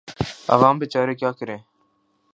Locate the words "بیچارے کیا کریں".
0.79-1.57